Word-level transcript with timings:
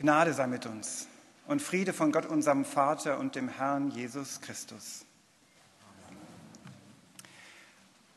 Gnade 0.00 0.32
sei 0.32 0.46
mit 0.46 0.64
uns 0.64 1.06
und 1.46 1.60
Friede 1.60 1.92
von 1.92 2.10
Gott, 2.10 2.24
unserem 2.24 2.64
Vater 2.64 3.18
und 3.18 3.34
dem 3.34 3.50
Herrn 3.50 3.90
Jesus 3.90 4.40
Christus. 4.40 5.04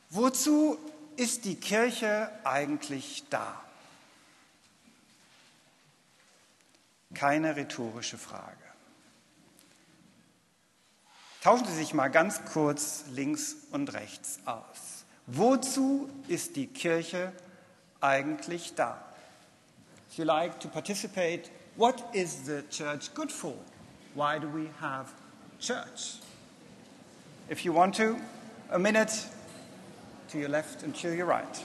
Wozu 0.09 0.77
ist 1.17 1.43
die 1.43 1.55
Kirche 1.55 2.31
eigentlich 2.45 3.25
da? 3.29 3.61
Keine 7.13 7.57
rhetorische 7.57 8.17
Frage. 8.17 8.55
Tauschen 11.41 11.67
Sie 11.67 11.75
sich 11.75 11.93
mal 11.93 12.07
ganz 12.07 12.45
kurz 12.45 13.03
links 13.11 13.57
und 13.71 13.91
rechts 13.91 14.39
aus. 14.45 15.03
Wozu 15.27 16.09
ist 16.29 16.55
die 16.55 16.67
Kirche 16.67 17.33
eigentlich 17.99 18.73
da? 18.75 19.03
If 20.09 20.17
you 20.17 20.23
like 20.23 20.61
to 20.61 20.69
participate, 20.69 21.49
what 21.75 22.09
is 22.13 22.43
the 22.43 22.63
church 22.69 23.13
good 23.13 23.31
for? 23.31 23.55
Why 24.13 24.37
do 24.39 24.47
we 24.47 24.69
have 24.79 25.11
church? 25.59 26.15
If 27.49 27.65
you 27.65 27.73
want 27.73 27.95
to, 27.95 28.17
a 28.69 28.79
minute 28.79 29.27
to 30.29 30.39
your 30.39 30.49
left 30.49 30.83
and 30.83 30.95
to 30.95 31.15
your 31.15 31.25
right. 31.25 31.63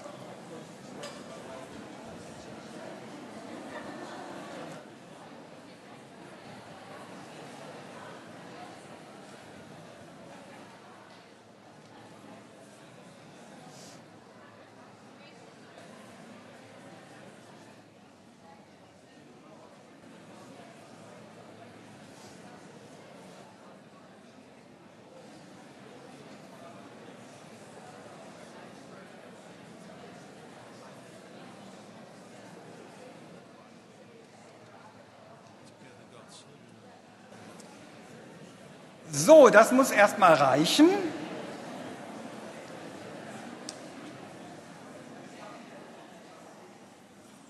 So, 39.11 39.48
das 39.48 39.73
muss 39.73 39.91
erstmal 39.91 40.34
reichen. 40.34 40.89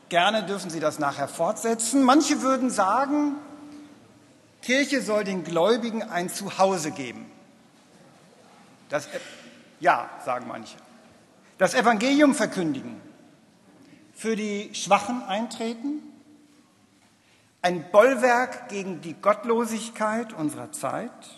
Gerne 0.08 0.44
dürfen 0.44 0.70
Sie 0.70 0.80
das 0.80 0.98
nachher 0.98 1.28
fortsetzen. 1.28 2.02
Manche 2.02 2.40
würden 2.42 2.70
sagen, 2.70 3.34
Kirche 4.62 5.02
soll 5.02 5.24
den 5.24 5.44
Gläubigen 5.44 6.02
ein 6.02 6.30
Zuhause 6.30 6.92
geben. 6.92 7.30
Das, 8.88 9.06
e- 9.06 9.20
ja, 9.80 10.08
sagen 10.24 10.46
manche. 10.48 10.76
Das 11.58 11.74
Evangelium 11.74 12.34
verkündigen, 12.34 13.00
für 14.14 14.34
die 14.34 14.70
Schwachen 14.74 15.22
eintreten, 15.22 16.02
ein 17.60 17.90
Bollwerk 17.90 18.68
gegen 18.68 19.00
die 19.00 19.14
Gottlosigkeit 19.14 20.32
unserer 20.32 20.72
Zeit, 20.72 21.37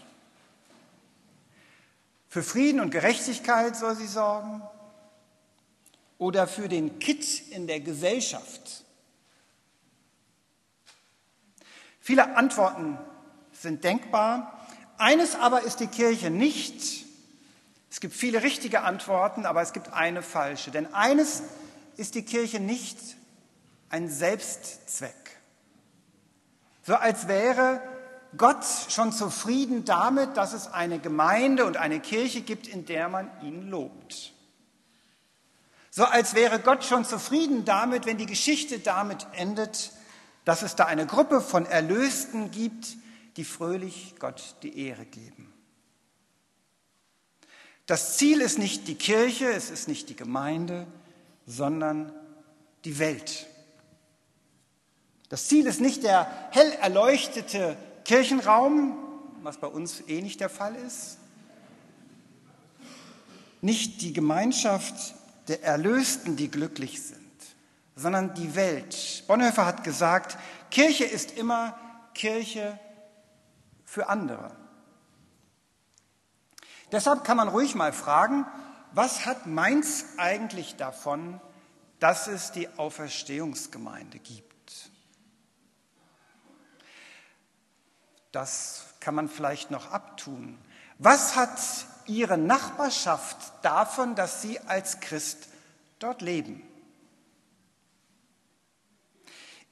für 2.31 2.45
Frieden 2.45 2.81
und 2.81 2.91
Gerechtigkeit 2.91 3.77
soll 3.77 3.97
sie 3.97 4.06
sorgen 4.06 4.62
oder 6.17 6.47
für 6.47 6.69
den 6.69 7.00
Kitt 7.00 7.48
in 7.50 7.67
der 7.67 7.81
Gesellschaft. 7.81 8.84
Viele 11.98 12.37
Antworten 12.37 12.98
sind 13.53 13.83
denkbar. 13.83 14.64
Eines 14.97 15.34
aber 15.34 15.62
ist 15.64 15.81
die 15.81 15.89
Kirche 15.89 16.31
nicht. 16.31 17.05
Es 17.91 17.98
gibt 17.98 18.15
viele 18.15 18.44
richtige 18.44 18.82
Antworten, 18.82 19.44
aber 19.44 19.60
es 19.60 19.72
gibt 19.72 19.93
eine 19.93 20.22
falsche. 20.22 20.71
Denn 20.71 20.94
eines 20.94 21.43
ist 21.97 22.15
die 22.15 22.25
Kirche 22.25 22.60
nicht 22.60 22.97
ein 23.88 24.09
Selbstzweck. 24.09 25.41
So 26.82 26.94
als 26.94 27.26
wäre 27.26 27.82
Gott 28.37 28.65
schon 28.89 29.13
zufrieden 29.13 29.85
damit, 29.85 30.37
dass 30.37 30.53
es 30.53 30.69
eine 30.69 30.99
Gemeinde 30.99 31.65
und 31.65 31.77
eine 31.77 32.01
Kirche 32.01 32.43
gibt, 32.43 32.67
in 32.69 32.87
der 32.87 33.09
man 33.09 33.31
ihn 33.43 33.69
lobt. 33.69 34.33
So 35.91 36.05
als 36.05 36.35
wäre 36.35 36.61
Gott 36.61 36.85
schon 36.85 37.05
zufrieden 37.05 37.65
damit, 37.65 38.07
wenn 38.07 38.19
die 38.19 38.27
Geschichte 38.27 38.79
damit 38.79 39.27
endet, 39.33 39.91
dass 40.45 40.63
es 40.63 40.77
da 40.77 40.85
eine 40.85 41.07
Gruppe 41.07 41.41
von 41.41 41.67
Erlösten 41.67 42.51
gibt, 42.51 42.97
die 43.37 43.45
fröhlich 43.45 44.15
Gott 44.19 44.57
die 44.62 44.87
Ehre 44.87 45.05
geben. 45.05 45.53
Das 47.87 48.17
Ziel 48.17 48.41
ist 48.41 48.59
nicht 48.59 48.87
die 48.87 48.95
Kirche, 48.95 49.51
es 49.51 49.71
ist 49.71 49.89
nicht 49.89 50.09
die 50.09 50.17
Gemeinde, 50.17 50.87
sondern 51.47 52.12
die 52.85 53.01
Welt. 53.01 53.47
Das 55.29 55.49
Ziel 55.49 55.67
ist 55.67 55.81
nicht 55.81 56.05
der 56.05 56.31
hell 56.53 56.73
erleuchtete 56.81 57.77
Kirchenraum, 58.10 58.98
was 59.44 59.59
bei 59.59 59.69
uns 59.69 60.03
eh 60.09 60.21
nicht 60.21 60.41
der 60.41 60.48
Fall 60.48 60.75
ist, 60.75 61.19
nicht 63.60 64.03
die 64.03 64.12
Gemeinschaft 64.12 65.15
der 65.47 65.62
Erlösten, 65.62 66.34
die 66.34 66.50
glücklich 66.50 67.00
sind, 67.06 67.20
sondern 67.94 68.34
die 68.34 68.56
Welt. 68.56 69.22
Bonhoeffer 69.28 69.65
hat 69.65 69.84
gesagt, 69.84 70.37
Kirche 70.72 71.04
ist 71.04 71.38
immer 71.38 71.78
Kirche 72.12 72.81
für 73.84 74.09
andere. 74.09 74.56
Deshalb 76.91 77.22
kann 77.22 77.37
man 77.37 77.47
ruhig 77.47 77.76
mal 77.76 77.93
fragen, 77.93 78.44
was 78.91 79.25
hat 79.25 79.47
Mainz 79.47 80.04
eigentlich 80.16 80.75
davon, 80.75 81.41
dass 82.00 82.26
es 82.26 82.50
die 82.50 82.69
Auferstehungsgemeinde 82.76 84.19
gibt? 84.19 84.50
Das 88.33 88.85
kann 89.01 89.15
man 89.15 89.29
vielleicht 89.29 89.71
noch 89.71 89.91
abtun. 89.91 90.59
Was 90.99 91.37
hat 91.37 91.59
Ihre 92.07 92.39
Nachbarschaft 92.39 93.53
davon, 93.63 94.15
dass 94.15 94.43
Sie 94.43 94.59
als 94.61 95.01
Christ 95.01 95.49
dort 95.99 96.23
leben? 96.23 96.63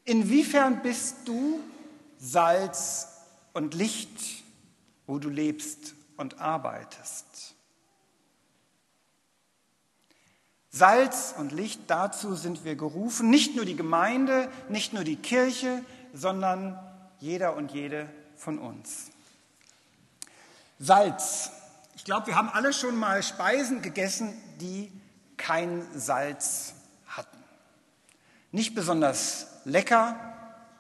Inwiefern 0.05 0.83
bist 0.83 1.17
du 1.27 1.61
Salz 2.19 3.09
und 3.53 3.75
Licht, 3.75 4.43
wo 5.07 5.19
du 5.19 5.29
lebst 5.29 5.95
und 6.17 6.41
arbeitest? 6.41 7.55
Salz 10.71 11.35
und 11.37 11.53
Licht, 11.53 11.83
dazu 11.89 12.35
sind 12.35 12.65
wir 12.65 12.77
gerufen, 12.77 13.31
nicht 13.31 13.57
nur 13.57 13.65
die 13.65 13.77
Gemeinde, 13.77 14.51
nicht 14.69 14.93
nur 14.93 15.05
die 15.05 15.17
Kirche, 15.17 15.85
sondern 16.15 16.79
jeder 17.21 17.57
und 17.57 17.73
jede 17.73 18.09
von 18.39 18.59
uns. 18.59 19.11
Salz. 20.79 21.51
Ich 21.97 22.05
glaube, 22.05 22.29
wir 22.29 22.37
haben 22.37 22.49
alle 22.49 22.73
schon 22.73 22.97
mal 22.97 23.23
Speisen 23.23 23.83
gegessen, 23.83 24.33
die 24.61 24.93
kein 25.37 25.87
Salz 25.95 26.73
hatten. 27.09 27.37
Nicht 28.53 28.75
besonders 28.75 29.49
lecker, 29.65 30.17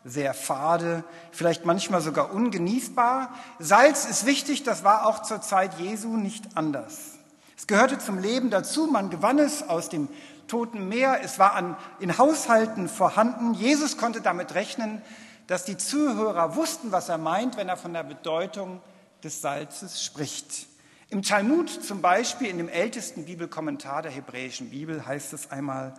sehr 0.05 0.33
fade, 0.33 1.05
vielleicht 1.33 1.65
manchmal 1.67 2.01
sogar 2.01 2.33
ungenießbar. 2.33 3.35
Salz 3.59 4.05
ist 4.05 4.25
wichtig, 4.25 4.63
das 4.63 4.85
war 4.85 5.07
auch 5.07 5.23
zur 5.23 5.43
Zeit 5.43 5.79
Jesu 5.79 6.17
nicht 6.17 6.57
anders. 6.57 7.19
Es 7.57 7.67
gehörte 7.67 7.99
zum 7.99 8.19
Leben 8.19 8.51
dazu, 8.51 8.87
man 8.87 9.11
gewann 9.11 9.39
es 9.39 9.69
aus 9.69 9.89
dem 9.89 10.09
Toten 10.47 10.89
Meer, 10.89 11.21
es 11.23 11.39
war 11.39 11.55
an, 11.55 11.77
in 11.99 12.17
Haushalten 12.17 12.89
vorhanden. 12.89 13.53
Jesus 13.53 13.97
konnte 13.99 14.21
damit 14.21 14.55
rechnen, 14.55 15.03
dass 15.49 15.65
die 15.65 15.79
Zuhörer 15.79 16.55
wussten, 16.55 16.93
was 16.93 17.09
er 17.09 17.19
meint, 17.19 17.57
wenn 17.57 17.69
er 17.69 17.79
von 17.79 17.95
der 17.95 18.05
Bedeutung 18.05 18.81
des 19.25 19.41
Salzes 19.41 20.05
spricht. 20.05 20.67
Im 21.09 21.23
Talmud 21.23 21.71
zum 21.71 22.03
Beispiel, 22.03 22.49
in 22.49 22.59
dem 22.59 22.69
ältesten 22.69 23.25
Bibelkommentar 23.25 24.03
der 24.03 24.13
hebräischen 24.13 24.71
Bibel, 24.71 25.07
heißt 25.07 25.33
es 25.33 25.51
einmal, 25.51 25.95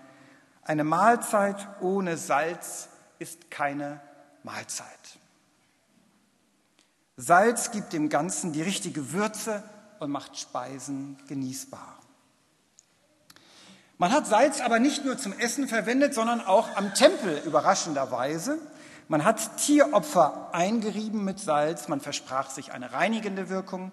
eine 0.63 0.83
Mahlzeit 0.83 1.67
ohne 1.81 2.15
Salz 2.15 2.89
ist 3.17 3.49
keine 3.49 3.99
Mahlzeit. 4.43 4.85
Salz 7.17 7.71
gibt 7.71 7.91
dem 7.91 8.09
Ganzen 8.09 8.53
die 8.53 8.61
richtige 8.61 9.11
Würze 9.13 9.63
und 9.99 10.11
macht 10.11 10.37
Speisen 10.37 11.17
genießbar. 11.27 11.97
Man 13.97 14.11
hat 14.11 14.27
Salz 14.27 14.61
aber 14.61 14.77
nicht 14.77 15.03
nur 15.03 15.17
zum 15.17 15.33
Essen 15.33 15.67
verwendet, 15.67 16.13
sondern 16.13 16.39
auch 16.39 16.75
am 16.77 16.93
Tempel 16.93 17.41
überraschenderweise. 17.45 18.59
Man 19.09 19.25
hat 19.25 19.57
Tieropfer 19.57 20.53
eingerieben 20.53 21.25
mit 21.25 21.39
Salz, 21.39 21.87
man 21.87 21.99
versprach 21.99 22.51
sich 22.51 22.73
eine 22.73 22.93
reinigende 22.93 23.49
Wirkung 23.49 23.91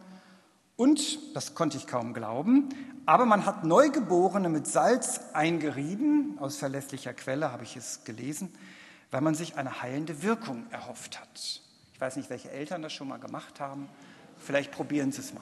und, 0.76 1.18
das 1.34 1.54
konnte 1.54 1.78
ich 1.78 1.86
kaum 1.86 2.12
glauben, 2.12 2.68
aber 3.06 3.24
man 3.24 3.46
hat 3.46 3.64
Neugeborene 3.64 4.50
mit 4.50 4.66
Salz 4.66 5.20
eingerieben, 5.32 6.36
aus 6.38 6.58
verlässlicher 6.58 7.14
Quelle 7.14 7.50
habe 7.50 7.62
ich 7.62 7.78
es 7.78 8.04
gelesen, 8.04 8.54
weil 9.10 9.22
man 9.22 9.34
sich 9.34 9.56
eine 9.56 9.80
heilende 9.80 10.22
Wirkung 10.22 10.66
erhofft 10.70 11.18
hat. 11.18 11.62
Ich 11.94 11.98
weiß 11.98 12.16
nicht, 12.16 12.28
welche 12.28 12.50
Eltern 12.50 12.82
das 12.82 12.92
schon 12.92 13.08
mal 13.08 13.18
gemacht 13.18 13.58
haben. 13.58 13.88
Vielleicht 14.36 14.70
probieren 14.70 15.12
Sie 15.12 15.20
es 15.22 15.32
mal. 15.32 15.40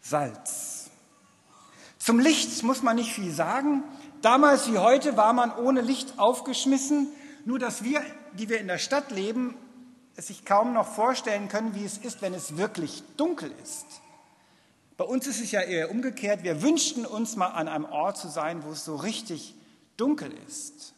Salz. 0.00 0.90
Zum 1.98 2.18
Licht 2.18 2.64
muss 2.64 2.82
man 2.82 2.96
nicht 2.96 3.12
viel 3.12 3.30
sagen. 3.30 3.84
Damals 4.22 4.70
wie 4.70 4.78
heute 4.78 5.16
war 5.16 5.32
man 5.32 5.56
ohne 5.56 5.80
Licht 5.80 6.18
aufgeschmissen. 6.18 7.08
Nur 7.44 7.58
dass 7.58 7.82
wir, 7.82 8.02
die 8.34 8.48
wir 8.48 8.60
in 8.60 8.68
der 8.68 8.78
Stadt 8.78 9.10
leben, 9.10 9.56
es 10.16 10.26
sich 10.26 10.44
kaum 10.44 10.74
noch 10.74 10.86
vorstellen 10.86 11.48
können, 11.48 11.74
wie 11.74 11.84
es 11.84 11.96
ist, 11.96 12.20
wenn 12.20 12.34
es 12.34 12.56
wirklich 12.56 13.02
dunkel 13.16 13.50
ist. 13.62 13.86
Bei 14.98 15.04
uns 15.04 15.26
ist 15.26 15.40
es 15.40 15.50
ja 15.50 15.62
eher 15.62 15.90
umgekehrt. 15.90 16.42
Wir 16.42 16.60
wünschten 16.60 17.06
uns 17.06 17.36
mal 17.36 17.48
an 17.48 17.68
einem 17.68 17.86
Ort 17.86 18.18
zu 18.18 18.28
sein, 18.28 18.62
wo 18.64 18.72
es 18.72 18.84
so 18.84 18.96
richtig 18.96 19.54
dunkel 19.96 20.30
ist. 20.46 20.94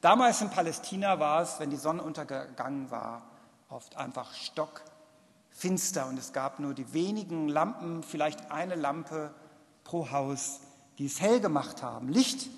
Damals 0.00 0.40
in 0.40 0.50
Palästina 0.50 1.18
war 1.18 1.42
es, 1.42 1.58
wenn 1.58 1.70
die 1.70 1.76
Sonne 1.76 2.02
untergegangen 2.02 2.90
war, 2.92 3.22
oft 3.68 3.96
einfach 3.96 4.32
stockfinster 4.34 6.06
und 6.06 6.18
es 6.18 6.32
gab 6.32 6.60
nur 6.60 6.74
die 6.74 6.92
wenigen 6.92 7.48
Lampen, 7.48 8.02
vielleicht 8.02 8.52
eine 8.52 8.76
Lampe 8.76 9.34
pro 9.82 10.10
Haus, 10.10 10.60
die 10.98 11.06
es 11.06 11.20
hell 11.20 11.40
gemacht 11.40 11.82
haben. 11.82 12.08
Licht 12.08 12.48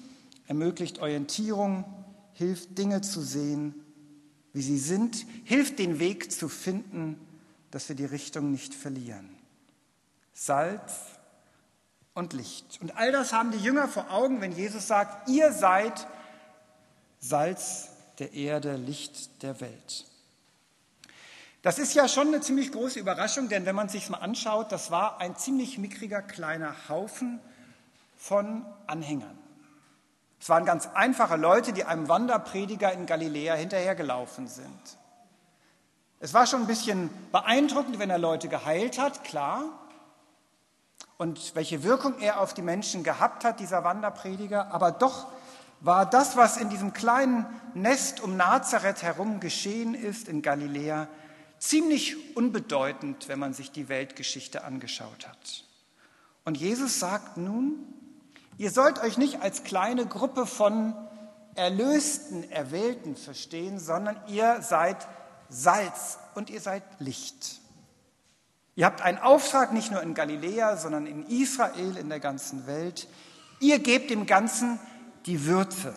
ermöglicht 0.46 0.98
Orientierung, 0.98 1.84
hilft 2.32 2.76
Dinge 2.76 3.00
zu 3.00 3.20
sehen, 3.20 3.75
wie 4.52 4.62
sie 4.62 4.78
sind, 4.78 5.25
hilft 5.44 5.78
den 5.78 5.98
Weg 5.98 6.31
zu 6.31 6.48
finden, 6.48 7.20
dass 7.70 7.88
wir 7.88 7.96
die 7.96 8.04
Richtung 8.04 8.50
nicht 8.50 8.75
verlieren. 8.75 9.28
Salz 10.32 10.92
und 12.14 12.32
Licht. 12.32 12.78
Und 12.81 12.96
all 12.96 13.12
das 13.12 13.32
haben 13.32 13.50
die 13.50 13.58
Jünger 13.58 13.88
vor 13.88 14.10
Augen, 14.10 14.40
wenn 14.40 14.52
Jesus 14.52 14.87
sagt, 14.87 15.28
ihr 15.28 15.52
seid 15.52 16.06
Salz 17.19 17.88
der 18.19 18.32
Erde, 18.34 18.76
Licht 18.76 19.42
der 19.42 19.60
Welt. 19.60 20.06
Das 21.62 21.78
ist 21.78 21.94
ja 21.94 22.06
schon 22.08 22.28
eine 22.28 22.42
ziemlich 22.42 22.70
große 22.72 23.00
Überraschung, 23.00 23.48
denn 23.48 23.64
wenn 23.64 23.75
man 23.75 23.88
sich 23.88 24.10
mal 24.10 24.19
anschaut, 24.19 24.70
das 24.70 24.90
war 24.90 25.20
ein 25.20 25.34
ziemlich 25.37 25.78
mickriger 25.78 26.20
kleiner 26.20 26.88
Haufen 26.88 27.40
von 28.25 28.65
Anhängern. 28.87 29.38
Es 30.41 30.49
waren 30.49 30.65
ganz 30.65 30.88
einfache 30.94 31.37
Leute, 31.37 31.75
die 31.75 31.85
einem 31.85 32.09
Wanderprediger 32.09 32.91
in 32.91 33.05
Galiläa 33.05 33.53
hinterhergelaufen 33.53 34.49
sind. 34.49 34.81
Es 36.21 36.32
war 36.32 36.47
schon 36.47 36.62
ein 36.62 36.67
bisschen 36.67 37.11
beeindruckend, 37.32 37.99
wenn 37.99 38.09
er 38.09 38.17
Leute 38.17 38.49
geheilt 38.49 38.99
hat, 38.99 39.25
klar. 39.25 39.65
Und 41.19 41.55
welche 41.55 41.82
Wirkung 41.82 42.19
er 42.19 42.41
auf 42.41 42.55
die 42.55 42.62
Menschen 42.62 43.05
gehabt 43.05 43.44
hat, 43.44 43.61
dieser 43.61 43.85
Wanderprediger. 43.85 44.73
Aber 44.73 44.91
doch 44.91 45.26
war 45.81 46.06
das, 46.06 46.35
was 46.35 46.56
in 46.56 46.71
diesem 46.71 46.94
kleinen 46.94 47.44
Nest 47.75 48.23
um 48.23 48.38
Nazareth 48.38 49.03
herum 49.03 49.38
geschehen 49.38 49.93
ist 49.93 50.29
in 50.29 50.41
Galiläa, 50.41 51.09
ziemlich 51.59 52.35
unbedeutend, 52.38 53.29
wenn 53.29 53.38
man 53.38 53.53
sich 53.53 53.71
die 53.71 53.91
Weltgeschichte 53.91 54.65
angeschaut 54.65 55.29
hat. 55.29 55.65
Und 56.47 56.56
Jesus 56.56 56.99
sagt 56.99 57.37
nun, 57.37 57.87
Ihr 58.56 58.70
sollt 58.70 59.00
euch 59.00 59.18
nicht 59.18 59.42
als 59.42 59.64
kleine 59.64 60.06
Gruppe 60.06 60.46
von 60.46 60.94
Erlösten, 61.54 62.50
Erwählten 62.50 63.16
verstehen, 63.16 63.78
sondern 63.78 64.20
ihr 64.28 64.62
seid 64.62 65.06
Salz 65.48 66.18
und 66.34 66.50
ihr 66.50 66.60
seid 66.60 66.82
Licht. 66.98 67.60
Ihr 68.76 68.86
habt 68.86 69.02
einen 69.02 69.18
Auftrag 69.18 69.72
nicht 69.72 69.92
nur 69.92 70.02
in 70.02 70.14
Galiläa, 70.14 70.76
sondern 70.76 71.06
in 71.06 71.26
Israel, 71.26 71.96
in 71.96 72.08
der 72.08 72.18
ganzen 72.18 72.66
Welt. 72.66 73.08
Ihr 73.60 73.78
gebt 73.78 74.10
dem 74.10 74.26
Ganzen 74.26 74.80
die 75.26 75.46
Würze. 75.46 75.94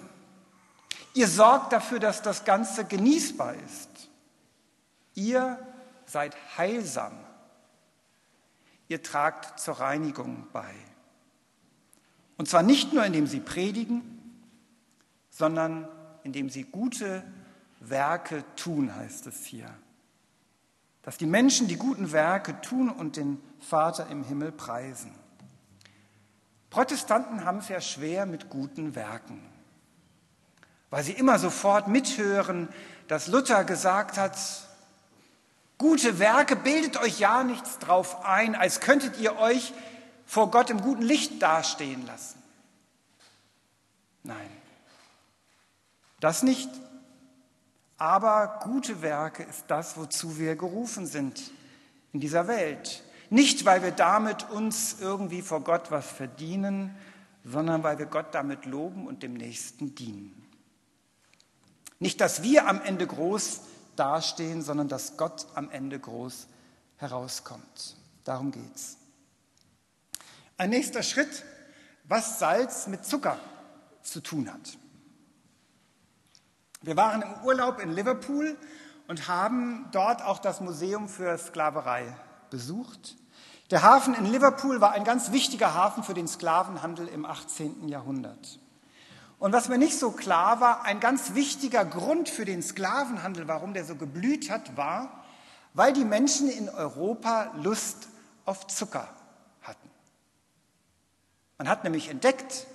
Ihr 1.14 1.28
sorgt 1.28 1.74
dafür, 1.74 2.00
dass 2.00 2.22
das 2.22 2.46
Ganze 2.46 2.86
genießbar 2.86 3.56
ist. 3.66 3.90
Ihr 5.16 5.58
seid 6.06 6.36
heilsam. 6.58 7.14
Ihr 8.88 9.02
tragt 9.02 9.60
zur 9.60 9.80
Reinigung 9.80 10.48
bei. 10.54 10.74
Und 12.38 12.48
zwar 12.48 12.64
nicht 12.64 12.94
nur, 12.94 13.04
indem 13.04 13.28
sie 13.28 13.40
predigen, 13.40 14.02
sondern 15.30 15.88
indem 16.24 16.50
sie 16.50 16.64
gute 16.64 17.24
Werke 17.80 18.44
tun, 18.56 18.96
heißt 18.96 19.28
es 19.28 19.46
hier. 19.46 19.70
Dass 21.02 21.18
die 21.18 21.26
Menschen 21.26 21.68
die 21.68 21.78
guten 21.78 22.12
Werke 22.12 22.60
tun 22.62 22.90
und 22.90 23.18
den 23.18 23.40
Vater 23.60 24.08
im 24.10 24.24
Himmel 24.24 24.52
preisen. 24.52 25.12
Protestanten 26.70 27.46
haben 27.46 27.60
es 27.60 27.70
ja 27.70 27.82
schwer 27.82 28.26
mit 28.26 28.50
guten 28.50 28.94
Werken, 28.94 29.42
weil 30.90 31.04
sie 31.04 31.14
immer 31.14 31.40
sofort 31.40 31.88
mithören, 31.88 32.68
dass 33.08 33.28
Luther 33.28 33.64
gesagt 33.64 34.18
hat, 34.18 34.38
gute 35.78 36.20
Werke 36.20 36.56
bildet 36.56 36.98
euch 36.98 37.20
ja 37.20 37.44
nichts 37.44 37.80
drauf 37.80 38.26
ein, 38.26 38.54
als 38.54 38.82
könntet 38.82 39.18
ihr 39.20 39.38
euch 39.38 39.74
vor 40.28 40.52
Gott 40.52 40.70
im 40.70 40.82
guten 40.82 41.02
Licht 41.02 41.42
dastehen 41.42 42.06
lassen. 42.06 42.44
Nein, 44.24 44.52
das 46.20 46.44
nicht. 46.44 46.70
Aber 47.98 48.60
gute 48.62 49.02
Werke 49.02 49.42
ist 49.44 49.64
das, 49.70 49.98
wozu 49.98 50.38
wir 50.38 50.56
gerufen 50.56 51.08
sind 51.08 51.52
in 52.14 52.20
dieser 52.20 52.48
Welt. 52.48 53.04
Nicht, 53.30 53.66
weil 53.66 53.82
wir 53.82 53.92
damit 53.92 54.50
uns 54.52 54.98
irgendwie 55.00 55.42
vor 55.42 55.62
Gott 55.62 55.90
was 55.90 56.06
verdienen, 56.06 56.96
sondern 57.44 57.82
weil 57.82 57.98
wir 57.98 58.06
Gott 58.06 58.36
damit 58.36 58.66
loben 58.66 59.08
und 59.08 59.24
dem 59.24 59.34
Nächsten 59.34 59.96
dienen. 59.96 60.46
Nicht, 62.00 62.22
dass 62.22 62.44
wir 62.44 62.68
am 62.68 62.82
Ende 62.82 63.08
groß 63.08 63.62
dastehen, 63.96 64.62
sondern 64.62 64.90
dass 64.90 65.18
Gott 65.18 65.48
am 65.56 65.70
Ende 65.72 66.00
groß 66.00 66.48
herauskommt. 66.98 67.96
Darum 68.24 68.52
geht's. 68.52 68.98
Ein 70.60 70.72
nächster 70.72 71.04
Schritt, 71.04 71.44
was 72.06 72.40
Salz 72.40 72.88
mit 72.88 73.06
Zucker 73.06 73.38
zu 74.02 74.22
tun 74.22 74.52
hat. 74.52 74.78
Wir 76.82 76.98
waren 76.98 77.22
im 77.22 77.46
Urlaub 77.46 77.80
in 77.80 77.92
Liverpool 77.92 78.58
und 79.08 79.28
haben 79.28 79.88
dort 79.92 80.24
auch 80.24 80.40
das 80.40 80.60
Museum 80.60 81.10
für 81.10 81.38
Sklaverei 81.38 82.12
besucht. 82.50 83.18
Der 83.70 83.84
Hafen 83.84 84.16
in 84.16 84.26
Liverpool 84.26 84.82
war 84.82 84.94
ein 84.94 85.04
ganz 85.04 85.32
wichtiger 85.32 85.76
Hafen 85.76 86.02
für 86.04 86.16
den 86.16 86.28
Sklavenhandel 86.28 87.08
im 87.08 87.26
18. 87.26 87.88
Jahrhundert. 87.88 88.60
Und 89.38 89.54
was 89.54 89.70
mir 89.70 89.78
nicht 89.78 90.00
so 90.00 90.10
klar 90.10 90.60
war, 90.60 90.86
ein 90.86 91.00
ganz 91.00 91.36
wichtiger 91.36 91.86
Grund 91.86 92.30
für 92.30 92.46
den 92.46 92.64
Sklavenhandel, 92.64 93.48
warum 93.48 93.76
der 93.76 93.86
so 93.86 93.96
geblüht 93.96 94.50
hat, 94.50 94.76
war, 94.76 95.24
weil 95.76 95.94
die 95.94 96.06
Menschen 96.06 96.50
in 96.50 96.68
Europa 96.68 97.52
Lust 97.58 98.08
auf 98.46 98.66
Zucker 98.66 99.08
man 101.58 101.68
hat 101.68 101.84
nämlich 101.84 102.10
entdeckt, 102.10 102.68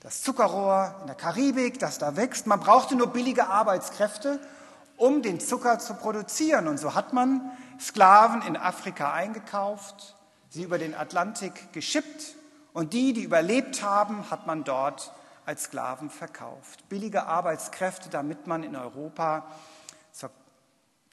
das 0.00 0.22
Zuckerrohr 0.22 0.94
in 1.00 1.06
der 1.06 1.16
Karibik, 1.16 1.78
das 1.78 1.98
da 1.98 2.16
wächst, 2.16 2.46
man 2.46 2.60
brauchte 2.60 2.94
nur 2.94 3.08
billige 3.08 3.48
Arbeitskräfte, 3.48 4.40
um 4.96 5.22
den 5.22 5.40
Zucker 5.40 5.78
zu 5.78 5.94
produzieren. 5.94 6.68
Und 6.68 6.78
so 6.78 6.94
hat 6.94 7.12
man 7.12 7.50
Sklaven 7.80 8.42
in 8.42 8.56
Afrika 8.56 9.12
eingekauft, 9.12 10.16
sie 10.50 10.62
über 10.62 10.78
den 10.78 10.94
Atlantik 10.94 11.72
geschippt 11.72 12.34
und 12.72 12.92
die, 12.92 13.12
die 13.12 13.22
überlebt 13.22 13.82
haben, 13.82 14.30
hat 14.30 14.46
man 14.46 14.64
dort 14.64 15.12
als 15.46 15.64
Sklaven 15.64 16.10
verkauft. 16.10 16.88
Billige 16.88 17.26
Arbeitskräfte, 17.26 18.10
damit 18.10 18.46
man 18.46 18.62
in 18.62 18.76
Europa 18.76 19.46
zur 20.12 20.30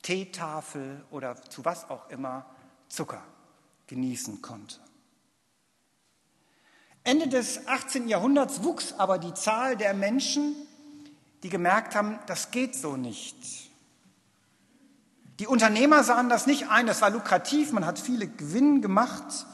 Teetafel 0.01 1.03
oder 1.09 1.41
zu 1.49 1.63
was 1.63 1.89
auch 1.89 2.09
immer 2.09 2.45
Zucker 2.89 3.21
genießen 3.87 4.41
konnte. 4.41 4.77
Ende 7.05 7.27
des 7.27 7.67
18. 7.67 8.07
Jahrhunderts 8.07 8.63
wuchs 8.63 8.95
aber 8.97 9.19
die 9.19 9.35
Zahl 9.35 9.77
der 9.77 9.93
Menschen, 9.93 10.55
die 11.43 11.49
gemerkt 11.49 11.93
haben, 11.93 12.17
das 12.25 12.49
geht 12.49 12.75
so 12.75 12.97
nicht. 12.97 13.37
Die 15.37 15.45
Unternehmer 15.45 16.03
sahen 16.03 16.29
das 16.29 16.47
nicht 16.47 16.69
ein, 16.69 16.87
das 16.87 17.03
war 17.03 17.11
lukrativ, 17.11 17.71
man 17.71 17.85
hat 17.85 17.99
viele 17.99 18.27
Gewinn 18.27 18.81
gemacht, 18.81 19.45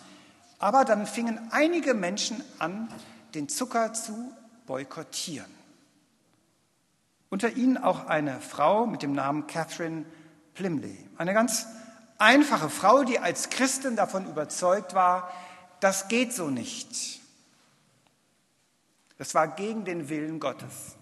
aber 0.60 0.86
dann 0.86 1.06
fingen 1.06 1.40
einige 1.52 1.94
Menschen 1.94 2.42
an, 2.58 2.88
den 3.36 3.50
Zucker 3.50 3.92
zu 3.92 4.32
boykottieren. 4.66 5.52
Unter 7.30 7.58
ihnen 7.58 7.78
auch 7.78 8.06
eine 8.06 8.40
Frau 8.40 8.86
mit 8.86 9.02
dem 9.02 9.12
Namen 9.12 9.48
Catherine 9.48 10.06
Plimley, 10.54 10.98
eine 11.18 11.34
ganz 11.34 11.66
einfache 12.18 12.70
Frau, 12.70 13.04
die 13.04 13.20
als 13.20 13.50
Christin 13.50 13.98
davon 13.98 14.26
überzeugt 14.30 14.94
war, 14.94 15.30
das 15.82 16.08
geht 16.08 16.32
so 16.32 16.50
nicht. 16.50 17.21
Das 19.22 19.36
war 19.36 19.50
gegen 19.50 19.86
den 19.86 20.10
Willen 20.10 20.40
Gottes. 20.40 20.96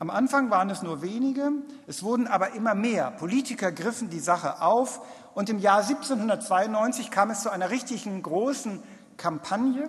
Am 0.00 0.10
Anfang 0.10 0.50
waren 0.50 0.70
es 0.70 0.82
nur 0.82 1.02
wenige, 1.02 1.52
es 1.86 2.02
wurden 2.02 2.26
aber 2.26 2.54
immer 2.54 2.74
mehr. 2.74 3.12
Politiker 3.12 3.70
griffen 3.70 4.10
die 4.10 4.18
Sache 4.18 4.60
auf 4.60 5.00
und 5.36 5.48
im 5.48 5.60
Jahr 5.60 5.82
1792 5.82 7.12
kam 7.12 7.30
es 7.30 7.42
zu 7.42 7.50
einer 7.50 7.70
richtigen 7.70 8.24
großen 8.24 8.82
Kampagne, 9.18 9.88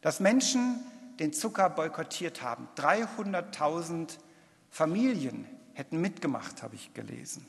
dass 0.00 0.20
Menschen 0.20 0.78
den 1.18 1.32
Zucker 1.32 1.68
boykottiert 1.70 2.40
haben. 2.40 2.68
300.000 2.76 4.18
Familien 4.70 5.48
hätten 5.72 6.00
mitgemacht, 6.00 6.62
habe 6.62 6.76
ich 6.76 6.94
gelesen. 6.94 7.44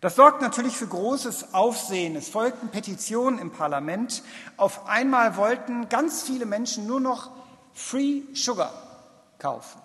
Das 0.00 0.16
sorgt 0.16 0.42
natürlich 0.42 0.76
für 0.76 0.88
großes 0.88 1.54
Aufsehen. 1.54 2.16
Es 2.16 2.28
folgten 2.28 2.70
Petitionen 2.70 3.38
im 3.38 3.52
Parlament. 3.52 4.24
Auf 4.56 4.88
einmal 4.88 5.36
wollten 5.36 5.88
ganz 5.88 6.24
viele 6.24 6.44
Menschen 6.44 6.88
nur 6.88 6.98
noch 6.98 7.43
Free 7.74 8.22
Sugar 8.34 8.72
kaufen. 9.38 9.80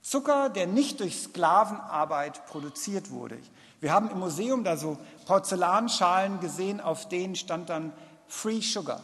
Zucker, 0.00 0.48
der 0.50 0.66
nicht 0.66 1.00
durch 1.00 1.22
Sklavenarbeit 1.22 2.46
produziert 2.46 3.10
wurde. 3.10 3.38
Wir 3.80 3.92
haben 3.92 4.10
im 4.10 4.18
Museum 4.18 4.64
da 4.64 4.76
so 4.76 4.98
Porzellanschalen 5.26 6.40
gesehen, 6.40 6.80
auf 6.80 7.08
denen 7.08 7.36
stand 7.36 7.70
dann 7.70 7.92
Free 8.26 8.60
Sugar. 8.60 9.00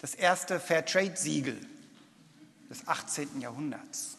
Das 0.00 0.14
erste 0.14 0.60
Fairtrade-Siegel 0.60 1.58
des 2.68 2.86
18. 2.86 3.40
Jahrhunderts. 3.40 4.16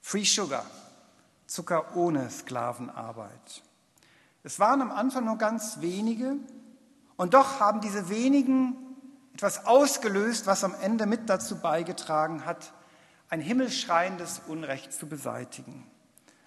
Free 0.00 0.24
Sugar, 0.24 0.64
Zucker 1.46 1.96
ohne 1.96 2.30
Sklavenarbeit. 2.30 3.62
Es 4.42 4.58
waren 4.60 4.82
am 4.82 4.92
Anfang 4.92 5.24
nur 5.24 5.38
ganz 5.38 5.80
wenige 5.80 6.36
und 7.16 7.34
doch 7.34 7.60
haben 7.60 7.80
diese 7.80 8.08
wenigen 8.08 8.76
etwas 9.34 9.66
ausgelöst, 9.66 10.46
was 10.46 10.64
am 10.64 10.74
Ende 10.80 11.06
mit 11.06 11.28
dazu 11.28 11.60
beigetragen 11.60 12.44
hat, 12.44 12.72
ein 13.28 13.40
himmelschreiendes 13.40 14.42
Unrecht 14.46 14.92
zu 14.92 15.08
beseitigen. 15.08 15.84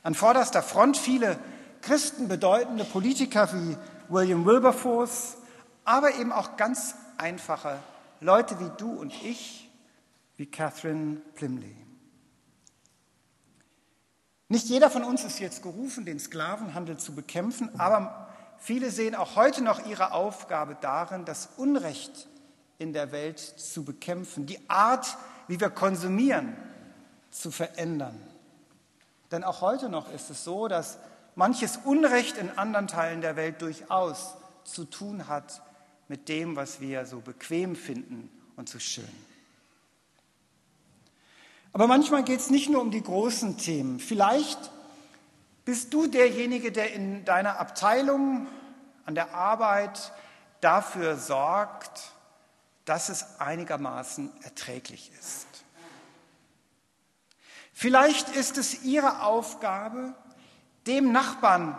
An 0.04 0.16
vorderster 0.16 0.64
Front 0.64 0.98
viele 0.98 1.38
Christen 1.82 2.28
bedeutende 2.28 2.86
Politiker 2.86 3.50
wie 3.54 3.78
William 4.10 4.46
Wilberforce, 4.46 5.38
aber 5.84 6.16
eben 6.16 6.32
auch 6.32 6.56
ganz 6.56 6.96
einfache 7.18 7.78
Leute 8.22 8.60
wie 8.60 8.72
du 8.78 8.92
und 8.92 9.14
ich, 9.24 9.70
wie 10.38 10.46
Catherine 10.46 11.18
Plymley. 11.36 11.76
Nicht 14.50 14.68
jeder 14.68 14.90
von 14.90 15.04
uns 15.04 15.26
ist 15.26 15.40
jetzt 15.40 15.62
gerufen, 15.62 16.06
den 16.06 16.20
Sklavenhandel 16.20 16.98
zu 16.98 17.14
bekämpfen, 17.14 17.78
aber 17.80 18.27
viele 18.60 18.92
sehen 18.92 19.16
auch 19.16 19.36
heute 19.36 19.64
noch 19.64 19.86
ihre 19.86 20.12
Aufgabe 20.12 20.78
darin, 20.80 21.26
das 21.26 21.50
Unrecht 21.58 22.28
in 22.78 22.94
der 22.94 23.12
Welt 23.12 23.40
zu 23.40 23.84
bekämpfen, 23.84 24.46
die 24.46 24.60
Art, 24.70 25.18
wie 25.48 25.60
wir 25.60 25.70
konsumieren, 25.70 26.56
zu 27.32 27.52
verändern. 27.52 28.20
Denn 29.32 29.44
auch 29.44 29.62
heute 29.62 29.90
noch 29.90 30.12
ist 30.14 30.30
es 30.30 30.44
so, 30.44 30.68
dass 30.68 30.98
manches 31.36 31.78
Unrecht 31.84 32.38
in 32.38 32.58
anderen 32.58 32.88
Teilen 32.88 33.22
der 33.22 33.36
Welt 33.36 33.62
durchaus 33.62 34.36
zu 34.64 34.86
tun 34.86 35.28
hat 35.28 35.62
mit 36.08 36.30
dem, 36.30 36.56
was 36.56 36.80
wir 36.80 37.06
so 37.06 37.20
bequem 37.20 37.76
finden 37.76 38.30
und 38.56 38.70
so 38.70 38.80
schön. 38.80 39.08
Aber 41.74 41.88
manchmal 41.88 42.24
geht 42.24 42.40
es 42.40 42.50
nicht 42.50 42.70
nur 42.70 42.82
um 42.82 42.92
die 42.92 43.04
großen 43.04 43.58
Themen. 43.58 44.00
Vielleicht 44.00 44.72
bist 45.68 45.94
du 45.94 46.08
derjenige, 46.08 46.72
der 46.72 46.94
in 46.94 47.26
deiner 47.26 47.60
Abteilung 47.60 48.48
an 49.06 49.16
der 49.16 49.34
Arbeit 49.34 50.14
dafür 50.62 51.18
sorgt, 51.18 52.14
dass 52.86 53.10
es 53.10 53.42
einigermaßen 53.42 54.32
erträglich 54.44 55.12
ist. 55.20 55.46
Vielleicht 57.74 58.30
ist 58.30 58.58
es 58.58 58.86
ihre 58.86 59.24
Aufgabe, 59.24 60.14
dem 60.86 61.12
Nachbarn, 61.12 61.76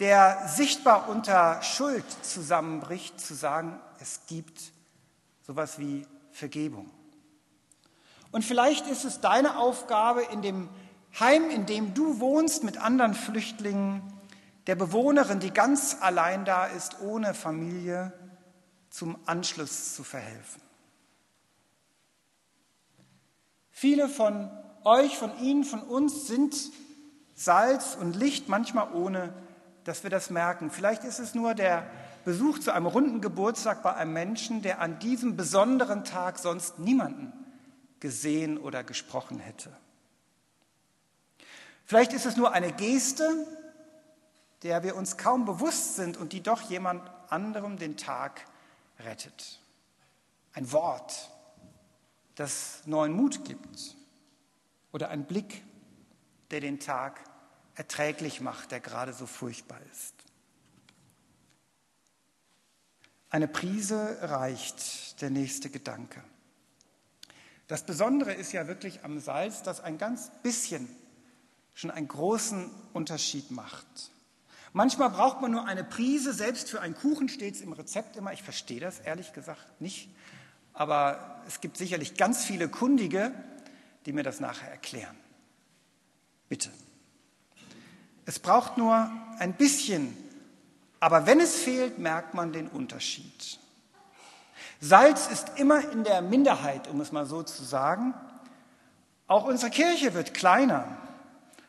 der 0.00 0.48
sichtbar 0.48 1.08
unter 1.08 1.62
Schuld 1.62 2.04
zusammenbricht, 2.24 3.20
zu 3.20 3.34
sagen, 3.34 3.78
es 4.00 4.22
gibt 4.26 4.72
sowas 5.46 5.78
wie 5.78 6.08
Vergebung. 6.32 6.90
Und 8.32 8.44
vielleicht 8.44 8.88
ist 8.88 9.04
es 9.04 9.20
deine 9.20 9.58
Aufgabe, 9.58 10.22
in 10.22 10.42
dem 10.42 10.68
Heim, 11.20 11.50
in 11.50 11.66
dem 11.66 11.94
du 11.94 12.20
wohnst 12.20 12.64
mit 12.64 12.78
anderen 12.78 13.14
Flüchtlingen, 13.14 14.02
der 14.66 14.76
Bewohnerin, 14.76 15.40
die 15.40 15.50
ganz 15.50 15.96
allein 16.00 16.44
da 16.44 16.66
ist, 16.66 17.00
ohne 17.00 17.34
Familie, 17.34 18.12
zum 18.90 19.18
Anschluss 19.26 19.94
zu 19.94 20.04
verhelfen. 20.04 20.62
Viele 23.70 24.08
von 24.08 24.50
euch, 24.84 25.16
von 25.16 25.38
Ihnen, 25.38 25.64
von 25.64 25.82
uns 25.82 26.26
sind 26.26 26.54
Salz 27.34 27.96
und 28.00 28.16
Licht, 28.16 28.48
manchmal 28.48 28.92
ohne, 28.92 29.32
dass 29.84 30.02
wir 30.02 30.10
das 30.10 30.30
merken. 30.30 30.70
Vielleicht 30.70 31.04
ist 31.04 31.18
es 31.18 31.34
nur 31.34 31.54
der 31.54 31.88
Besuch 32.24 32.58
zu 32.58 32.72
einem 32.72 32.86
runden 32.86 33.20
Geburtstag 33.20 33.82
bei 33.82 33.94
einem 33.94 34.12
Menschen, 34.12 34.62
der 34.62 34.80
an 34.80 34.98
diesem 34.98 35.36
besonderen 35.36 36.04
Tag 36.04 36.38
sonst 36.38 36.78
niemanden 36.78 37.32
gesehen 38.00 38.58
oder 38.58 38.84
gesprochen 38.84 39.38
hätte. 39.38 39.70
Vielleicht 41.88 42.12
ist 42.12 42.26
es 42.26 42.36
nur 42.36 42.52
eine 42.52 42.70
Geste, 42.70 43.46
der 44.62 44.82
wir 44.82 44.94
uns 44.94 45.16
kaum 45.16 45.46
bewusst 45.46 45.96
sind 45.96 46.18
und 46.18 46.34
die 46.34 46.42
doch 46.42 46.68
jemand 46.68 47.10
anderem 47.32 47.78
den 47.78 47.96
Tag 47.96 48.44
rettet. 48.98 49.58
Ein 50.52 50.70
Wort, 50.70 51.30
das 52.34 52.82
neuen 52.84 53.14
Mut 53.14 53.42
gibt 53.46 53.96
oder 54.92 55.08
ein 55.08 55.24
Blick, 55.24 55.64
der 56.50 56.60
den 56.60 56.78
Tag 56.78 57.20
erträglich 57.74 58.42
macht, 58.42 58.70
der 58.70 58.80
gerade 58.80 59.14
so 59.14 59.24
furchtbar 59.24 59.80
ist. 59.90 60.12
Eine 63.30 63.48
Prise 63.48 64.18
reicht, 64.20 65.22
der 65.22 65.30
nächste 65.30 65.70
Gedanke. 65.70 66.22
Das 67.66 67.86
Besondere 67.86 68.34
ist 68.34 68.52
ja 68.52 68.66
wirklich 68.66 69.04
am 69.04 69.18
Salz, 69.20 69.62
dass 69.62 69.80
ein 69.80 69.96
ganz 69.96 70.30
bisschen 70.42 70.86
schon 71.78 71.92
einen 71.92 72.08
großen 72.08 72.68
Unterschied 72.92 73.52
macht. 73.52 73.86
Manchmal 74.72 75.10
braucht 75.10 75.40
man 75.40 75.52
nur 75.52 75.64
eine 75.64 75.84
Prise, 75.84 76.32
selbst 76.32 76.68
für 76.68 76.80
einen 76.80 76.96
Kuchen 76.96 77.28
steht 77.28 77.54
es 77.54 77.60
im 77.60 77.72
Rezept 77.72 78.16
immer. 78.16 78.32
Ich 78.32 78.42
verstehe 78.42 78.80
das 78.80 78.98
ehrlich 78.98 79.32
gesagt 79.32 79.80
nicht, 79.80 80.08
aber 80.72 81.40
es 81.46 81.60
gibt 81.60 81.76
sicherlich 81.76 82.16
ganz 82.16 82.44
viele 82.44 82.68
Kundige, 82.68 83.32
die 84.06 84.12
mir 84.12 84.24
das 84.24 84.40
nachher 84.40 84.68
erklären. 84.68 85.16
Bitte. 86.48 86.68
Es 88.26 88.40
braucht 88.40 88.76
nur 88.76 89.08
ein 89.38 89.52
bisschen, 89.52 90.16
aber 90.98 91.26
wenn 91.26 91.38
es 91.38 91.54
fehlt, 91.54 92.00
merkt 92.00 92.34
man 92.34 92.52
den 92.52 92.66
Unterschied. 92.66 93.60
Salz 94.80 95.28
ist 95.28 95.52
immer 95.54 95.88
in 95.92 96.02
der 96.02 96.22
Minderheit, 96.22 96.88
um 96.88 97.00
es 97.00 97.12
mal 97.12 97.24
so 97.24 97.44
zu 97.44 97.62
sagen. 97.62 98.14
Auch 99.28 99.44
unsere 99.44 99.70
Kirche 99.70 100.12
wird 100.14 100.34
kleiner. 100.34 101.07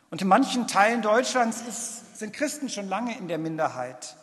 Und 0.10 0.22
in 0.22 0.28
manchen 0.28 0.68
Teilen 0.68 1.01
Deutschlands 1.01 1.62
ist, 1.62 2.18
sind 2.18 2.34
Christen 2.34 2.70
schon 2.70 2.88
lange 2.89 3.18
in 3.18 3.28
der 3.28 3.38
Minderheit. 3.38 4.16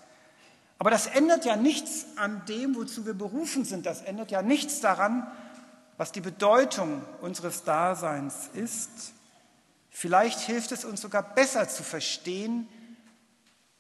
Aber 0.78 0.90
das 0.90 1.06
ändert 1.06 1.44
ja 1.44 1.56
nichts 1.56 2.06
an 2.16 2.44
dem, 2.46 2.74
wozu 2.74 3.06
wir 3.06 3.14
berufen 3.14 3.64
sind. 3.64 3.86
Das 3.86 4.02
ändert 4.02 4.30
ja 4.30 4.42
nichts 4.42 4.80
daran, 4.80 5.26
was 5.96 6.12
die 6.12 6.20
Bedeutung 6.20 7.02
unseres 7.20 7.64
Daseins 7.64 8.50
ist. 8.52 9.12
Vielleicht 9.88 10.40
hilft 10.40 10.72
es 10.72 10.84
uns 10.84 11.00
sogar 11.00 11.22
besser 11.22 11.68
zu 11.68 11.82
verstehen, 11.82 12.68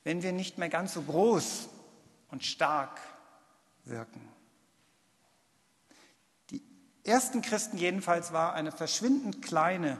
wenn 0.04 0.22
wir 0.22 0.32
nicht 0.32 0.56
mehr 0.56 0.70
ganz 0.70 0.94
so 0.94 1.02
groß 1.02 1.68
und 2.30 2.44
stark 2.44 3.00
wirken 3.84 4.36
ersten 7.06 7.42
Christen 7.42 7.78
jedenfalls 7.78 8.32
war 8.32 8.54
eine 8.54 8.72
verschwindend 8.72 9.42
kleine 9.42 9.98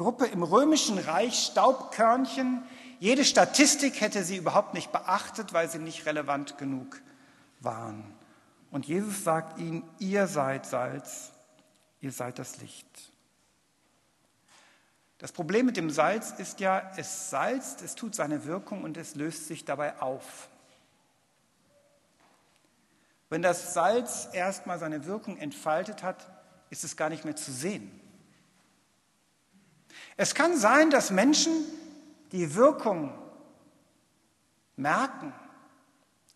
Gruppe 0.00 0.24
im 0.24 0.42
römischen 0.42 0.96
Reich 0.96 1.44
Staubkörnchen. 1.44 2.62
Jede 3.00 3.22
Statistik 3.22 4.00
hätte 4.00 4.24
sie 4.24 4.38
überhaupt 4.38 4.72
nicht 4.72 4.92
beachtet, 4.92 5.52
weil 5.52 5.68
sie 5.68 5.78
nicht 5.78 6.06
relevant 6.06 6.56
genug 6.56 7.02
waren. 7.60 8.02
Und 8.70 8.86
Jesus 8.86 9.24
sagt 9.24 9.58
ihnen, 9.58 9.84
ihr 9.98 10.26
seid 10.26 10.64
Salz, 10.64 11.32
ihr 12.00 12.12
seid 12.12 12.38
das 12.38 12.62
Licht. 12.62 12.86
Das 15.18 15.32
Problem 15.32 15.66
mit 15.66 15.76
dem 15.76 15.90
Salz 15.90 16.30
ist 16.30 16.60
ja, 16.60 16.92
es 16.96 17.28
salzt, 17.28 17.82
es 17.82 17.94
tut 17.94 18.14
seine 18.14 18.46
Wirkung 18.46 18.84
und 18.84 18.96
es 18.96 19.16
löst 19.16 19.48
sich 19.48 19.66
dabei 19.66 20.00
auf. 20.00 20.48
Wenn 23.28 23.42
das 23.42 23.74
Salz 23.74 24.30
erstmal 24.32 24.78
seine 24.78 25.04
Wirkung 25.04 25.36
entfaltet 25.36 26.02
hat, 26.02 26.26
ist 26.70 26.84
es 26.84 26.96
gar 26.96 27.10
nicht 27.10 27.26
mehr 27.26 27.36
zu 27.36 27.52
sehen. 27.52 28.00
Es 30.16 30.34
kann 30.34 30.56
sein, 30.56 30.90
dass 30.90 31.10
Menschen 31.10 31.52
die 32.32 32.54
Wirkung 32.54 33.12
merken, 34.76 35.32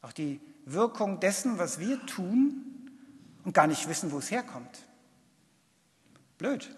auch 0.02 0.12
die 0.12 0.40
Wirkung 0.64 1.21
dessen, 1.21 1.59
was 1.59 1.78
wir 1.78 2.04
tun 2.06 2.90
und 3.44 3.52
gar 3.52 3.66
nicht 3.66 3.88
wissen, 3.88 4.12
wo 4.12 4.18
es 4.18 4.30
herkommt. 4.30 4.87
Blöd. 6.38 6.75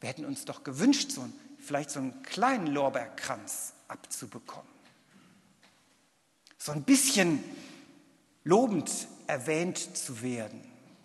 Wir 0.00 0.08
hätten 0.08 0.24
uns 0.24 0.44
doch 0.44 0.62
gewünscht, 0.62 1.10
so 1.10 1.22
ein, 1.22 1.32
vielleicht 1.58 1.90
so 1.90 1.98
einen 1.98 2.22
kleinen 2.22 2.68
Lorbeerkranz 2.68 3.72
abzubekommen. 3.88 4.70
So 6.56 6.72
ein 6.72 6.82
bisschen 6.82 7.42
lobend 8.44 9.08
erwähnt 9.26 9.96
zu 9.96 10.22
werden, 10.22 10.60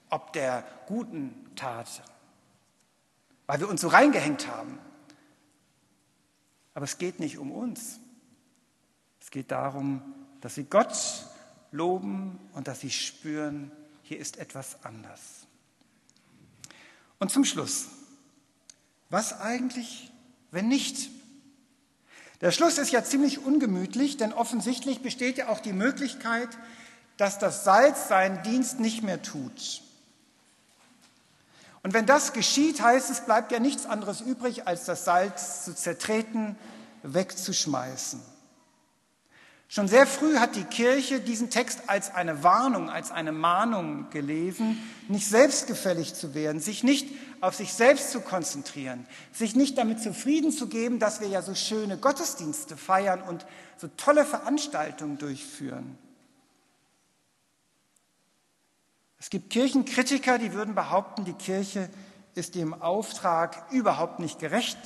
ob 0.10 0.34
der 0.34 0.64
guten 0.88 1.52
Tat, 1.56 2.04
weil 3.48 3.60
wir 3.60 3.70
uns 3.70 3.82
so 3.82 3.88
reingehängt 3.88 4.48
haben. 4.48 4.80
Aber 6.74 6.86
es 6.86 6.98
geht 6.98 7.20
nicht 7.20 7.38
um 7.38 7.52
uns. 7.52 8.00
Es 9.22 9.32
geht 9.32 9.52
darum, 9.52 10.02
dass 10.42 10.56
sie 10.56 10.64
Gott 10.66 10.96
loben 11.72 12.40
und 12.54 12.68
dass 12.68 12.82
sie 12.82 12.90
spüren, 12.90 13.72
hier 14.02 14.20
ist 14.20 14.38
etwas 14.38 14.84
anders. 14.84 15.48
Und 17.20 17.32
zum 17.32 17.46
Schluss, 17.46 17.88
was 19.10 19.40
eigentlich, 19.40 20.12
wenn 20.52 20.68
nicht? 20.68 21.10
Der 22.42 22.52
Schluss 22.52 22.78
ist 22.78 22.92
ja 22.92 23.04
ziemlich 23.04 23.40
ungemütlich, 23.40 24.18
denn 24.18 24.34
offensichtlich 24.34 25.02
besteht 25.02 25.38
ja 25.38 25.48
auch 25.48 25.62
die 25.62 25.72
Möglichkeit, 25.72 26.50
dass 27.18 27.40
das 27.40 27.64
Salz 27.64 28.08
seinen 28.08 28.44
Dienst 28.44 28.80
nicht 28.80 29.04
mehr 29.04 29.22
tut. 29.22 29.82
Und 31.84 31.94
wenn 31.94 32.06
das 32.06 32.32
geschieht, 32.32 32.82
heißt 32.82 33.12
es, 33.12 33.26
bleibt 33.26 33.52
ja 33.52 33.60
nichts 33.60 33.86
anderes 33.86 34.22
übrig, 34.22 34.68
als 34.68 34.86
das 34.86 35.04
Salz 35.04 35.66
zu 35.66 35.76
zertreten, 35.76 36.56
wegzuschmeißen. 37.04 38.22
Schon 39.68 39.88
sehr 39.88 40.06
früh 40.06 40.38
hat 40.38 40.56
die 40.56 40.66
Kirche 40.66 41.20
diesen 41.20 41.50
Text 41.50 41.82
als 41.88 42.14
eine 42.14 42.44
Warnung, 42.44 42.90
als 42.90 43.12
eine 43.12 43.32
Mahnung 43.32 44.10
gelesen, 44.12 44.78
nicht 45.08 45.28
selbstgefällig 45.28 46.14
zu 46.14 46.36
werden, 46.36 46.62
sich 46.62 46.84
nicht 46.84 47.10
auf 47.42 47.56
sich 47.56 47.74
selbst 47.74 48.12
zu 48.12 48.22
konzentrieren, 48.22 49.08
sich 49.34 49.56
nicht 49.56 49.78
damit 49.78 50.00
zufrieden 50.00 50.52
zu 50.52 50.68
geben, 50.68 51.00
dass 51.00 51.22
wir 51.22 51.28
ja 51.28 51.42
so 51.42 51.56
schöne 51.56 51.98
Gottesdienste 51.98 52.78
feiern 52.78 53.22
und 53.24 53.46
so 53.78 53.90
tolle 53.98 54.26
Veranstaltungen 54.26 55.18
durchführen. 55.18 55.98
Es 59.24 59.30
gibt 59.30 59.52
Kirchenkritiker, 59.52 60.38
die 60.38 60.52
würden 60.52 60.76
behaupten, 60.76 61.24
die 61.24 61.32
Kirche 61.32 61.90
ist 62.36 62.56
dem 62.56 62.74
Auftrag 62.74 63.72
überhaupt 63.72 64.20
nicht 64.20 64.38
gerecht 64.38 64.78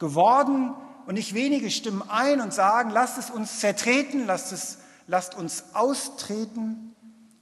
geworden, 0.00 0.74
und 1.06 1.14
nicht 1.14 1.32
wenige 1.32 1.70
stimmen 1.70 2.02
ein 2.08 2.40
und 2.40 2.52
sagen, 2.52 2.90
lasst 2.90 3.18
es 3.18 3.30
uns 3.30 3.60
zertreten, 3.60 4.26
lasst, 4.26 4.50
es, 4.50 4.78
lasst 5.06 5.36
uns 5.36 5.64
austreten, 5.74 6.96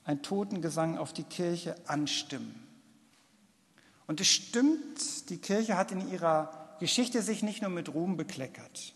ein 0.04 0.20
Totengesang 0.20 0.98
auf 0.98 1.14
die 1.14 1.24
Kirche 1.24 1.74
anstimmen. 1.86 2.54
Und 4.06 4.20
es 4.20 4.28
stimmt, 4.28 5.30
die 5.30 5.38
Kirche 5.38 5.78
hat 5.78 5.90
in 5.90 6.12
ihrer 6.12 6.76
Geschichte 6.80 7.22
sich 7.22 7.42
nicht 7.42 7.62
nur 7.62 7.70
mit 7.70 7.94
Ruhm 7.94 8.18
bekleckert. 8.18 8.92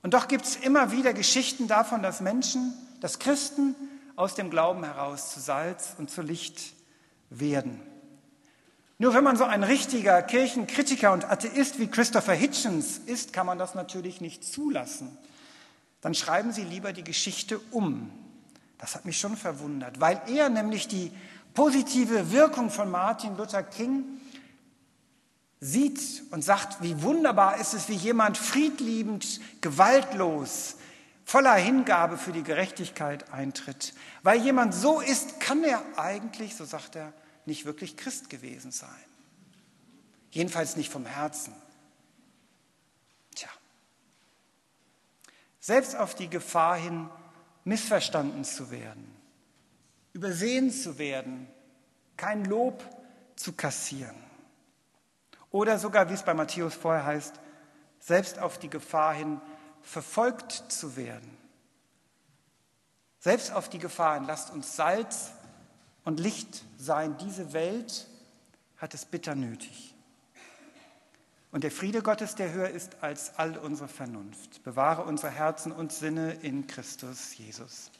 Und 0.00 0.14
doch 0.14 0.28
gibt 0.28 0.44
es 0.44 0.54
immer 0.54 0.92
wieder 0.92 1.12
Geschichten 1.12 1.66
davon, 1.66 2.04
dass 2.04 2.20
Menschen, 2.20 2.72
dass 3.00 3.18
Christen 3.18 3.74
aus 4.20 4.34
dem 4.34 4.50
Glauben 4.50 4.84
heraus 4.84 5.32
zu 5.32 5.40
Salz 5.40 5.94
und 5.96 6.10
zu 6.10 6.20
Licht 6.20 6.74
werden. 7.30 7.80
Nur 8.98 9.14
wenn 9.14 9.24
man 9.24 9.38
so 9.38 9.44
ein 9.44 9.64
richtiger 9.64 10.20
Kirchenkritiker 10.22 11.14
und 11.14 11.24
Atheist 11.24 11.78
wie 11.78 11.86
Christopher 11.86 12.34
Hitchens 12.34 12.98
ist, 12.98 13.32
kann 13.32 13.46
man 13.46 13.58
das 13.58 13.74
natürlich 13.74 14.20
nicht 14.20 14.44
zulassen. 14.44 15.16
Dann 16.02 16.12
schreiben 16.12 16.52
Sie 16.52 16.64
lieber 16.64 16.92
die 16.92 17.02
Geschichte 17.02 17.58
um. 17.70 18.10
Das 18.76 18.94
hat 18.94 19.06
mich 19.06 19.16
schon 19.16 19.38
verwundert, 19.38 20.00
weil 20.00 20.20
er 20.26 20.50
nämlich 20.50 20.86
die 20.86 21.12
positive 21.54 22.30
Wirkung 22.30 22.68
von 22.68 22.90
Martin 22.90 23.38
Luther 23.38 23.62
King 23.62 24.04
sieht 25.60 26.24
und 26.30 26.44
sagt, 26.44 26.82
wie 26.82 27.02
wunderbar 27.02 27.58
ist 27.58 27.72
es, 27.72 27.88
wie 27.88 27.94
jemand 27.94 28.36
friedliebend, 28.36 29.40
gewaltlos, 29.62 30.76
voller 31.30 31.54
Hingabe 31.54 32.18
für 32.18 32.32
die 32.32 32.42
Gerechtigkeit 32.42 33.32
eintritt. 33.32 33.94
Weil 34.24 34.40
jemand 34.40 34.74
so 34.74 35.00
ist, 35.00 35.38
kann 35.38 35.62
er 35.62 35.80
eigentlich, 35.96 36.56
so 36.56 36.64
sagt 36.64 36.96
er, 36.96 37.12
nicht 37.46 37.66
wirklich 37.66 37.96
Christ 37.96 38.30
gewesen 38.30 38.72
sein. 38.72 39.04
Jedenfalls 40.32 40.74
nicht 40.74 40.90
vom 40.90 41.06
Herzen. 41.06 41.54
Tja. 43.36 43.48
Selbst 45.60 45.94
auf 45.94 46.16
die 46.16 46.28
Gefahr 46.28 46.76
hin, 46.76 47.08
missverstanden 47.62 48.42
zu 48.42 48.72
werden, 48.72 49.14
übersehen 50.12 50.72
zu 50.72 50.98
werden, 50.98 51.46
kein 52.16 52.44
Lob 52.44 52.82
zu 53.36 53.52
kassieren. 53.52 54.16
Oder 55.52 55.78
sogar, 55.78 56.10
wie 56.10 56.14
es 56.14 56.24
bei 56.24 56.34
Matthäus 56.34 56.74
vorher 56.74 57.04
heißt, 57.06 57.38
selbst 58.00 58.40
auf 58.40 58.58
die 58.58 58.70
Gefahr 58.70 59.14
hin, 59.14 59.40
verfolgt 59.82 60.52
zu 60.68 60.96
werden. 60.96 61.36
Selbst 63.18 63.52
auf 63.52 63.68
die 63.68 63.78
Gefahr 63.78 64.14
hin, 64.14 64.24
lasst 64.26 64.50
uns 64.50 64.76
Salz 64.76 65.32
und 66.04 66.20
Licht 66.20 66.64
sein. 66.78 67.16
Diese 67.18 67.52
Welt 67.52 68.06
hat 68.78 68.94
es 68.94 69.04
bitter 69.04 69.34
nötig. 69.34 69.94
Und 71.52 71.64
der 71.64 71.70
Friede 71.70 72.02
Gottes, 72.02 72.34
der 72.36 72.52
höher 72.52 72.70
ist 72.70 73.02
als 73.02 73.36
all 73.38 73.58
unsere 73.58 73.88
Vernunft, 73.88 74.62
bewahre 74.62 75.02
unsere 75.02 75.32
Herzen 75.32 75.72
und 75.72 75.92
Sinne 75.92 76.32
in 76.42 76.66
Christus 76.66 77.36
Jesus. 77.36 77.90